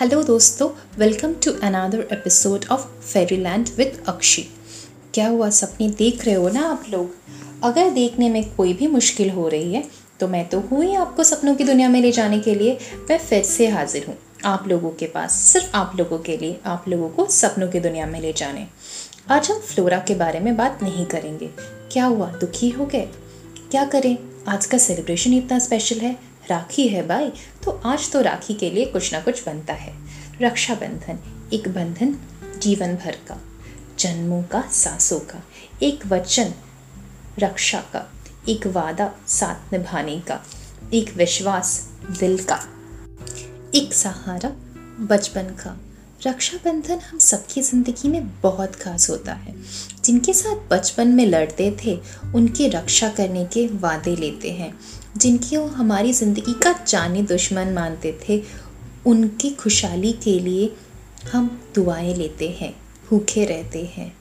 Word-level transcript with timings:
Hello 0.00 0.22
दोस्तों 0.22 0.68
welcome 0.98 1.32
to 1.44 1.52
another 1.52 2.06
episode 2.12 2.64
of 2.70 2.80
Fairyland 3.02 3.68
with 3.76 4.00
Akshi 4.08 4.42
क्या 5.14 5.26
हुआ, 5.28 5.48
सपने 5.50 5.88
देख 5.88 6.24
रहे 6.24 6.34
हो 6.34 6.48
ना 6.48 6.60
आप 6.68 6.84
लोग? 6.90 7.10
अगर 7.64 7.90
देखने 7.90 8.28
में 8.28 8.54
कोई 8.54 8.72
भी 8.72 8.86
मुश्किल 8.86 9.30
हो 9.30 9.46
रही 9.48 9.74
है 9.74 9.84
तो 10.20 10.28
मैं 10.28 10.48
तो 10.48 10.60
हूँ 10.60 10.84
ही 10.84 10.94
आपको 10.94 11.24
सपनों 11.24 11.54
की 11.54 11.64
दुनिया 11.64 11.88
में 11.88 12.00
ले 12.00 12.12
जाने 12.12 12.38
के 12.38 12.54
लिए। 12.54 12.78
मैं 13.10 13.18
फिर 13.18 13.42
से 13.42 13.66
हाजिर 13.68 14.06
हूँ। 14.08 14.16
आप 14.44 14.68
लोगों 14.68 14.90
के 14.90 15.06
पास, 15.06 15.32
सिर्फ़ 15.32 15.76
आप 15.76 15.92
लोगों 15.96 16.18
के 16.18 16.36
लिए, 16.36 16.60
आप 16.66 16.88
लोगों 16.88 17.08
को 17.08 17.26
सपनों 17.30 17.68
की 17.68 17.80
दुनिया 17.80 18.06
में 18.06 18.20
ले 18.20 18.32
जाने। 18.32 18.66
आज 19.30 19.50
हम 19.50 19.58
फ्लोरा 19.58 19.98
के 19.98 20.14
बारे 20.14 20.40
में 20.40 20.56
बात 20.56 20.82
नहीं 20.82 21.06
करेंगे। 21.06 21.50
क्या 21.92 22.04
हुआ, 22.04 22.30
दुखी 22.30 22.70
हो 22.70 22.86
गए? 22.86 23.06
क्या 23.70 23.84
करें? 23.84 24.16
आज 24.48 24.66
का 24.66 24.78
सेलिब्रेशन 24.78 25.34
इतना 25.34 25.58
स्पेशल 25.58 25.98
है। 25.98 26.16
राखी 26.50 26.86
है 26.88 27.06
भाई 27.08 27.32
तो 27.64 27.80
आज 27.86 28.10
तो 28.12 28.20
राखी 28.20 28.54
के 28.54 28.70
लिए 28.70 28.84
कुछ 28.84 29.12
ना 29.12 29.20
कुछ 29.20 29.44
बनता 29.46 29.74
है। 29.74 29.92
रक्षाबंधन, 30.42 31.18
एक 31.52 31.68
बंधन 31.68 32.16
जीवन 32.58 32.94
भर 32.94 33.16
का, 33.28 33.36
जन्मों 33.98 34.42
का, 34.42 34.62
सांसों 34.62 35.18
का, 35.20 35.42
एक 35.82 36.06
वचन 36.06 36.52
रक्षा 37.38 37.80
का, 37.92 38.06
एक 38.48 38.66
वादा 38.66 39.10
साथ 39.28 39.72
निभाने 39.72 40.18
का, 40.20 40.40
एक 40.94 41.14
विश्वास 41.16 41.78
दिल 42.20 42.36
का, 42.44 42.58
एक 43.74 43.92
सहारा 43.94 44.50
बचपन 45.06 45.54
का। 45.60 45.76
रक्षाबंधन 46.26 46.98
हम 47.00 47.18
सबकी 47.18 47.62
ज़िंदगी 47.62 48.08
में 48.08 48.40
बहुत 48.40 48.74
खास 48.76 49.08
होता 49.10 49.32
है। 49.34 49.54
जिनके 50.04 50.32
साथ 50.32 50.68
बचपन 50.70 51.08
में 51.08 51.24
लड़ते 51.26 51.70
थे, 51.84 51.98
उनकी 52.34 52.68
रक्षा 52.68 53.08
करने 53.08 53.44
के 53.44 53.66
वादे 53.76 54.16
लेते 54.16 54.50
हैं। 54.50 54.72
जिनकी 55.16 55.56
वो 55.56 55.66
हमारी 55.66 56.12
ज़िंदगी 56.12 56.52
का 56.52 56.84
जानी 56.88 57.22
दुश्मन 57.22 57.68
मानते 57.68 58.18
थे, 58.28 58.42
उनकी 59.06 59.50
खुशहाली 59.50 60.12
के 60.12 60.38
लिए 60.38 60.76
हम 61.32 61.62
दुआएँ 61.74 62.14
लेते 62.14 62.48
हैं, 62.48 62.76
भूखे 63.10 63.44
रहते 63.44 63.84
हैं। 63.84 64.16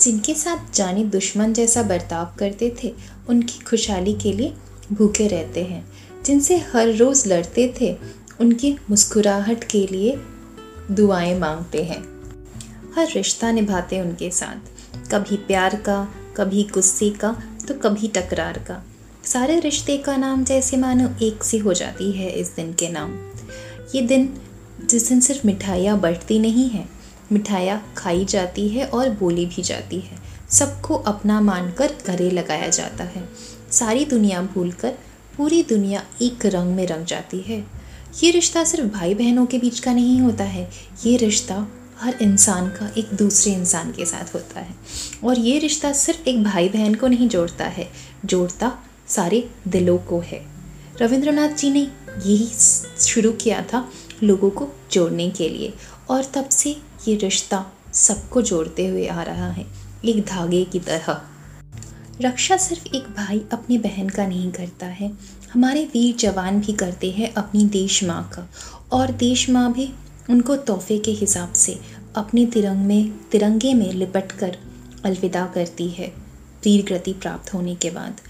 जिनके 0.00 0.34
साथ 0.34 0.74
जानी 0.74 1.04
दुश्मन 1.04 1.52
जैसा 1.52 1.82
बर्ताव 1.82 2.36
करते 2.38 2.76
थे, 2.82 2.94
उनकी 3.28 3.58
खुशहाली 3.64 4.14
के 4.14 4.32
लिए 4.32 4.54
भूखे 4.92 5.28
रहते 5.28 5.64
हैं। 5.64 5.92
जिनसे 6.24 6.56
हर 6.56 6.94
रोज़ 6.94 7.28
लड़ते 7.28 7.74
थे, 7.80 7.96
उनकी 8.40 8.76
मुस्कुराहट 8.90 9.64
के 9.64 9.86
लिए 9.86 10.20
दुआएँ 10.90 11.38
मांगते 11.38 11.84
हैं। 11.84 12.20
हर 12.96 13.08
रिश्ता 13.12 13.52
निभाते 13.52 14.00
उनके 14.00 14.30
साथ। 14.30 14.70
कभी 15.14 15.36
प्यार 15.36 15.76
का, 15.76 16.14
कभी 16.36 16.64
गुस्से 16.64 17.10
का 17.10 17.42
तो 17.68 17.74
कभी 17.74 18.08
टकरार 18.08 18.58
का। 18.58 18.84
सारे 19.32 19.58
रिश्ते 19.60 19.96
का 19.96 20.16
नाम 20.16 20.42
जैसे 20.44 20.76
मानो 20.76 21.08
एक 21.22 21.44
सी 21.44 21.58
हो 21.58 21.72
जाती 21.72 22.10
है 22.12 22.30
इस 22.30 22.48
दिन 22.48 22.72
के 22.72 22.88
नाम। 22.88 23.10
ये 23.94 24.00
दिन 24.02 24.28
जिस 24.84 25.08
दिन 25.08 25.20
सिर्फ़ 25.20 25.46
मिठाइयाँ 25.46 25.98
बढ़ती 26.00 26.38
नहीं 26.38 26.68
हैं, 26.70 26.88
मिठाइयाँ 27.32 27.92
खाई 27.96 28.24
जाती 28.24 28.68
है 28.68 28.86
और 28.86 29.10
बोली 29.10 29.46
भी 29.46 29.62
जाती 29.62 30.00
है। 30.00 30.18
सबको 30.50 30.94
अपना 30.94 31.40
मानकर 31.40 31.94
गले 32.06 32.30
लगाया 32.30 32.68
जाता 32.68 33.04
है। 33.04 33.28
सारी 33.70 34.04
दुनिया 34.04 34.42
भूलकर 34.44 34.98
पूरी 35.36 35.62
दुनिया 35.62 36.04
एक 36.22 36.46
रंग 36.46 36.74
में 36.76 36.86
रंग 36.86 37.06
जाती 37.06 37.40
है। 37.40 37.64
ये 38.24 38.30
रिश्ता 38.30 38.64
सिर्फ़ 38.64 38.86
भाई 38.86 39.14
बहनों 39.14 39.46
के 39.46 39.58
बीच 39.58 39.80
का 39.80 39.92
नहीं 39.92 40.20
होता 40.20 40.44
है, 40.44 40.68
ये 41.06 41.16
रिश्ता 41.16 41.66
हर 42.00 42.22
इंसान 42.22 42.68
का 42.70 42.92
एक 42.98 43.14
दूसरे 43.14 43.52
इंसान 43.52 43.92
के 43.92 44.06
साथ 44.06 44.34
होता 44.34 44.60
है। 44.60 44.74
और 45.24 45.38
ये 45.38 45.58
रिश्ता 45.58 45.92
सिर्फ़ 45.92 46.28
एक 46.28 46.44
भाई 46.44 46.68
बहन 46.68 46.94
को 46.94 47.08
नहीं 47.08 47.28
जोड़ता 47.28 47.64
है, 47.64 47.90
जोड़ता 48.24 48.78
सारे 49.10 49.48
दिलों 49.68 49.96
को 49.98 50.20
है। 50.22 50.44
रविंद्रनाथ 51.00 51.56
जी 51.56 51.70
ने 51.70 51.80
यही 51.80 52.46
शुरू 53.00 53.32
किया 53.32 53.62
था 53.62 53.88
लोगों 54.22 54.50
को 54.50 54.68
जोड़ने 54.92 55.28
के 55.30 55.48
लिए 55.48 55.72
और 56.10 56.24
तब 56.34 56.48
से 56.48 56.70
ये 57.08 57.16
रिश्ता 57.16 57.64
सबको 57.94 58.42
जोड़ते 58.42 58.86
हुए 58.86 59.06
आ 59.06 59.22
रहा 59.22 59.50
है, 59.50 59.66
एक 60.04 60.24
धागे 60.26 60.64
की 60.64 60.78
तरह। 60.80 61.20
रक्षा 62.22 62.56
सिर्फ़ 62.56 62.86
एक 62.86 63.04
भाई 63.16 63.40
अपनी 63.52 63.78
बहन 63.78 64.08
का 64.08 64.26
नहीं 64.26 64.50
करता 64.52 64.86
है। 64.86 65.10
हमारे 65.52 65.84
वीर 65.84 66.16
जवान 66.16 66.60
भी 66.60 66.72
करते 66.72 67.10
हैं 67.10 67.32
अपनी 67.34 67.64
देश 67.68 68.02
माँ 68.04 68.22
का 68.34 68.48
और 68.92 69.10
देश 69.18 69.48
माँ 69.50 69.72
भी 69.72 69.88
उनको 70.30 70.56
तोहफे 70.56 70.98
के 70.98 71.10
हिसाब 71.10 71.52
से 71.52 71.78
अपने 72.16 72.44
तिरंग 72.46 72.84
में, 72.86 73.12
तिरंगे 73.30 73.72
में 73.74 73.92
लिपट 73.92 74.32
कर 74.32 74.56
अलविदा 75.04 75.46
करती 75.46 75.88
है। 75.88 76.12
वीर 76.64 76.84
गति 76.92 77.12
प्राप्त 77.12 77.54
होने 77.54 77.74
के 77.74 77.90
बाद 77.90 78.20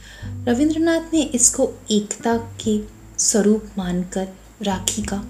रविंद्रनाथ 0.48 1.00
ने 1.12 1.22
इसको 1.22 1.70
एकता 1.90 2.36
के 2.36 2.80
स्वरूप 3.18 3.64
मानकर 3.78 4.28
राखी 4.62 5.02
का 5.02 5.24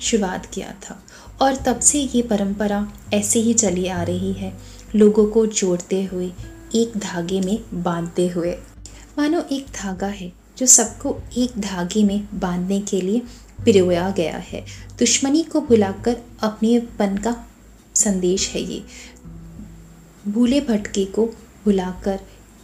शुरुआत 0.00 0.46
किया 0.46 0.74
था। 0.90 1.02
और 1.42 1.56
तब 1.56 1.80
से 1.80 2.00
ये 2.00 2.22
परंपरा 2.22 2.92
ऐसे 3.14 3.38
ही 3.38 3.54
चली 3.54 3.88
आ 3.88 4.02
रही 4.02 4.32
है। 4.32 4.58
लोगों 4.96 5.26
को 5.26 5.46
जोड़ते 5.46 6.04
हुए, 6.04 6.32
एक 6.74 6.96
धागे 6.96 7.40
में 7.40 7.82
बांधते 7.82 8.28
हुए। 8.28 8.52
मानो 9.18 9.42
एक 9.52 9.66
धागा 9.82 10.06
है, 10.06 10.32
जो 10.58 10.66
सबको 10.66 11.18
एक 11.36 11.58
धागे 11.58 12.04
में 12.04 12.28
बांधने 12.40 12.80
के 12.80 13.00
लिए 13.00 13.22
पिरोया 13.64 14.10
गया 14.10 14.36
है। 14.36 14.66
दुश्मनी 14.98 15.42
को 15.42 15.60
भुलाकर 15.60 16.16
अपनेपन 16.40 17.16
का 17.16 17.46
संदेश 17.94 18.48
है 18.48 18.60
ये। 18.60 18.84
भूले 20.28 20.60
भटके 20.60 21.04
को 21.04 21.26
भुलाकर 21.64 22.20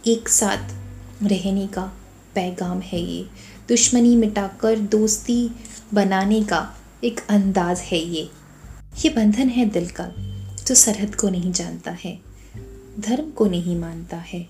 एक 0.07 0.29
साथ 0.29 0.71
रहने 1.23 1.67
का 1.67 1.81
पैगाम 2.35 2.79
है 2.79 2.99
ये। 2.99 3.27
दुश्मनी 3.69 4.15
मिटाकर 4.15 4.79
दोस्ती 4.79 5.51
बनाने 5.93 6.43
का 6.43 6.77
एक 7.03 7.21
अंदाज 7.29 7.79
है 7.79 7.99
ये। 7.99 8.29
ये 9.05 9.09
बंधन 9.09 9.49
है 9.49 9.65
दिल 9.65 9.89
का, 9.89 10.07
जो 10.67 10.75
सरहद 10.75 11.15
को 11.15 11.29
नहीं 11.29 11.51
जानता 11.51 11.91
है, 11.91 12.19
धर्म 12.99 13.31
को 13.31 13.45
नहीं 13.45 13.75
मानता 13.75 14.17
है, 14.17 14.47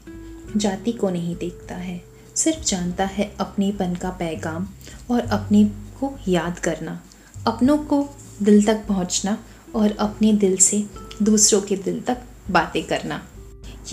जाति 0.58 0.92
को 0.92 1.10
नहीं 1.10 1.36
देखता 1.36 1.76
है। 1.76 2.02
सिर्फ़ 2.36 2.64
जानता 2.64 3.06
है 3.06 3.36
अपनेपन 3.40 3.96
का 3.96 4.10
पैगाम 4.10 4.68
और 5.12 5.22
अपने 5.22 5.66
को 6.00 6.20
याद 6.28 6.60
करना, 6.60 7.04
अपनों 7.48 7.78
को 7.78 8.10
दिल 8.42 8.66
तक 8.66 8.86
पहुँचना 8.88 9.38
और 9.76 9.92
अपने 9.92 10.34
दिल 10.34 10.58
से 10.58 10.86
दूसरों 11.22 11.62
के 11.62 11.76
दिल 11.76 12.02
तक 12.02 12.18
बातें 12.52 12.84
करना। 12.84 13.28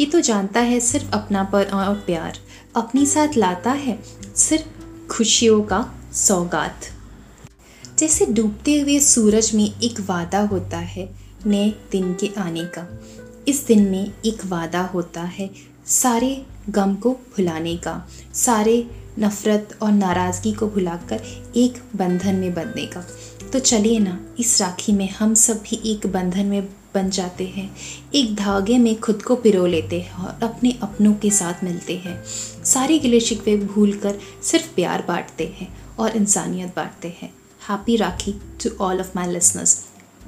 ये 0.01 0.05
तो 0.07 0.21
जानता 0.21 0.61
है 0.61 0.79
सिर्फ़ 0.81 1.11
अपनापन 1.13 1.71
और 1.75 1.95
प्यार, 1.97 2.39
अपनी 2.77 3.05
साथ 3.07 3.37
लाता 3.37 3.71
है 3.71 3.99
सिर्फ़ 4.37 5.09
खुशियों 5.09 5.61
का 5.63 5.81
सौगात। 6.17 6.87
जैसे 7.99 8.27
डूबते 8.27 8.79
हुए 8.81 8.99
सूरज 9.01 9.51
में 9.55 9.65
एक 9.65 10.01
वादा 10.01 10.41
होता 10.43 10.79
है 10.79 11.09
नए 11.47 11.69
दिन 11.93 12.13
के 12.15 12.31
आने 12.39 12.65
का, 12.69 12.87
इस 13.49 13.67
दिन 13.67 13.83
में 13.91 14.13
एक 14.25 14.45
वादा 14.47 14.83
होता 14.85 15.23
है 15.23 15.51
सारे 15.87 16.31
गम 16.69 16.95
को 16.95 17.13
भुलाने 17.37 17.77
का, 17.77 18.07
सारे 18.35 18.87
नफ़रत 19.19 19.79
और 19.83 19.93
नाराज़गी 19.93 20.53
को 20.53 20.69
भुलाकर 20.69 21.23
एक 21.57 21.83
बंधन 21.97 22.35
में 22.35 22.53
बंधने 22.55 22.87
का। 22.87 23.05
तो 23.53 23.59
चलिए 23.59 23.99
ना, 23.99 24.19
इस 24.39 24.61
राखी 24.63 24.93
में 24.93 25.09
हम 25.11 25.35
सब 25.35 25.63
भी 25.63 25.81
एक 25.85 26.07
बंधन 26.07 26.47
में 26.47 26.69
बन 26.94 27.10
जाते 27.10 27.44
हैं। 27.47 27.71
एक 28.15 28.34
धागे 28.37 28.78
में 28.78 28.94
खुद 29.00 29.22
को 29.22 29.37
पिरो 29.37 29.66
लेते 29.66 30.00
हैं 30.00 30.25
और 30.25 30.44
अपने 30.44 30.72
अपनों 30.82 31.12
के 31.15 31.31
साथ 31.31 31.65
मिलते 31.65 31.97
हैं। 31.97 32.22
सारे 32.65 32.99
गिले 32.99 33.21
शिकवे 33.21 33.56
भूल 33.56 33.93
कर 33.99 34.19
सिर्फ़ 34.43 34.75
प्यार 34.75 35.04
बांटते 35.09 35.47
हैं 35.59 35.69
और 35.99 36.16
इंसानियत 36.16 36.75
बांटते 36.76 37.09
हैं। 37.21 37.32
Happy 37.69 37.97
Rakhi 37.97 38.32
to 38.62 38.71
all 38.81 39.00
of 39.00 39.10
my 39.16 39.32
listeners 39.32 39.78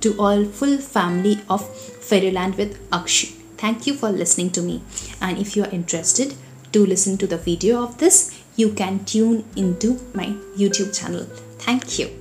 to 0.03 0.12
all 0.21 0.44
full 0.59 0.76
family 0.76 1.37
of 1.50 1.65
Fairyland 2.09 2.54
with 2.56 2.77
Aksh 2.92 3.25
thank 3.62 3.88
you 3.88 3.94
for 3.94 4.16
listening 4.16 4.50
to 4.50 4.62
me 4.62 4.81
and 5.22 5.38
if 5.38 5.59
you 5.59 5.65
are 5.65 5.74
interested 5.74 6.33
to 6.72 6.84
listen 6.84 7.16
to 7.16 7.27
the 7.27 7.42
video 7.47 7.78
of 7.78 7.98
this 8.01 8.30
you 8.59 8.68
can 8.78 8.98
tune 9.09 9.42
in 9.59 9.72
to 9.83 9.92
my 10.16 10.34
YouTube 10.59 10.89
channel 10.91 11.27
thank 11.68 12.01
you 12.01 12.20